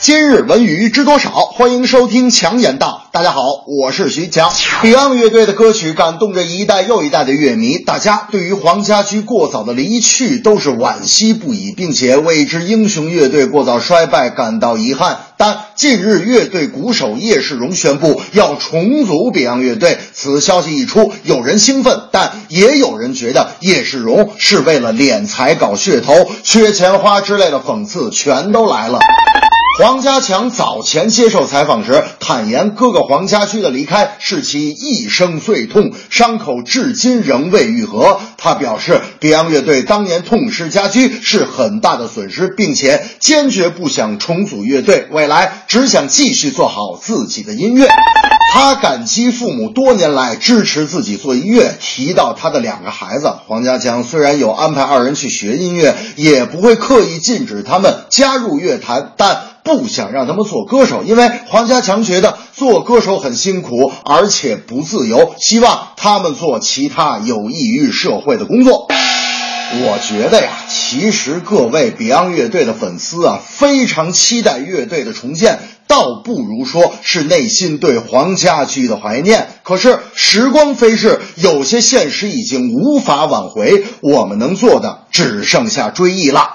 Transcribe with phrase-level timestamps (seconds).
[0.00, 1.30] 今日文娱知多少？
[1.30, 3.08] 欢迎收听强言道。
[3.10, 4.48] 大家好，我是徐强。
[4.80, 15.18] Beyond 乐队的歌曲感动着一代又一代的乐迷，大家对于黄家驹过早的离去都是惋惜不已，并且为之英雄乐队过早衰败感到遗憾。
[15.36, 19.98] 但近日，乐队鼓手叶世荣宣布要重组 Beyond 乐队。
[20.14, 29.00] 此消息一出，有人兴奋，但也有人觉得叶世荣是为了敛财搞噱头、缺钱花之类的讽刺全都来了。
[29.78, 38.18] 黄家强早前接受采访时坦言，哥哥黄家驹的离开是其一生最痛，伤口至今仍未愈合。
[38.38, 47.86] 他表示，Beyond 乐队当年痛失家驹是很大的损失，并且坚决不想重组乐队，未来只想继续做好自己的音乐。
[48.52, 51.76] 他感激父母多年来支持自己做音乐。
[51.80, 59.42] 提到他的两个孩子，黄家强虽然有安排二人去学音乐，也不会刻意禁止他们加入乐坛，但。
[59.68, 68.86] 不想让他们做歌手，因为黄家强觉得做歌手很辛苦，而且不自由，希望他们做其他有益于社会的工作。
[69.84, 75.58] 我觉得呀，其实各位 Beyond 乐队的粉丝啊，非常期待乐队的重建。
[75.86, 79.48] 倒不如说是内心对黄家驹的怀念。
[79.62, 86.52] 可是时光飞逝，有些现实已经无法挽回，我们能做的只剩下追忆了。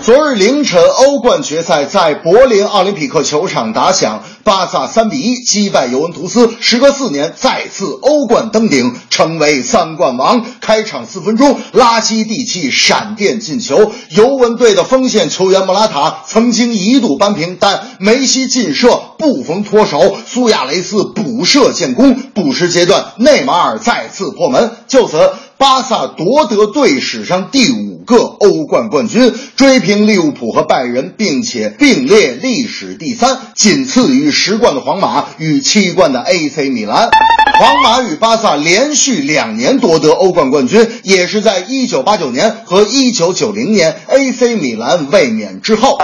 [0.00, 10.46] 昨日凌晨，欧冠决赛在柏林奥林匹克球场打响，巴萨三比一击败尤文图斯，时隔四年再次欧冠登顶，成为三冠王。
[10.62, 18.74] 开场四分钟，拉基蒂奇闪电进球，尤文队的锋线球员莫拉塔曾经一度扳平，但梅西进。
[18.74, 22.14] 射不逢脱手，苏亚雷斯补射建功。
[22.34, 37.10] 补时阶段，内马尔再次破门，就此巴萨夺得队史上第五各欧冠冠军，追平利物浦和拜仁，并且并列历史第三，仅次于十冠的皇马与七冠的 AC 米兰。
[37.58, 45.98] 皇马与巴萨连续两年夺得欧冠冠军，也是在1989年和1990年 AC 米兰卫冕之后。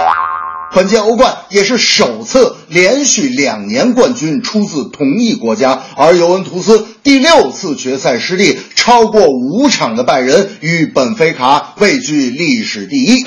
[0.75, 13.23] 本届欧冠也是首次连续两年冠军出自同一国家，而尤文图斯第六次决赛失利，超过五场的拜仁与本菲卡位居历史第一。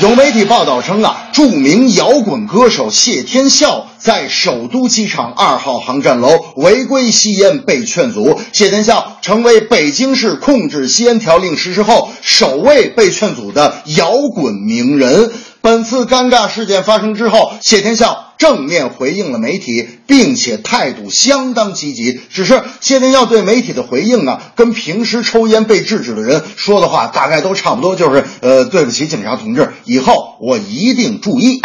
[0.00, 15.32] 有媒体报道称啊，著名摇滚歌手谢天笑在首都机场二号航站楼违规吸烟被劝阻，谢天笑成为北京市控制吸烟条令实施后首位被劝阻的摇滚名人。
[15.60, 22.20] 本次尴尬事件发生之后，谢天笑正面回应了媒体，并且态度相当积极。
[22.30, 31.60] 只是谢天笑对媒体的回应啊，跟平时抽烟被制止的人说的话大概都差不多，就是呃，对不起，警察同志，以后我一定注意。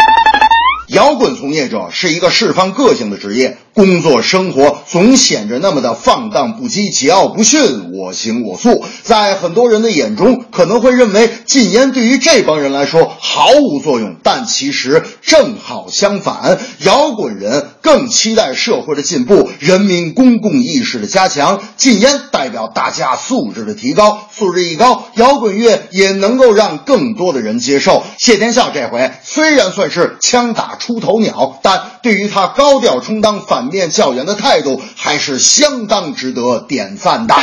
[0.88, 8.84] 摇滚从业者是一个释放个性的职业，工作生活总显着那么的放荡不羁、桀骜不驯、我行我素。
[9.02, 21.60] 在很多人的眼中，可能会认为禁烟对于这帮人来说毫无作用，但其实正好相反，摇滚人更期待社会的进步、人民公共意识的加强。
[21.76, 28.04] 禁烟代表大家素质的提高，素质一高，摇滚乐也能够让更多的人接受。
[28.18, 30.78] 谢天笑这回虽然算是枪打。
[30.84, 37.34] 出头鸟，但对于他高调充当反面教员的态度，还是相当值得点赞的。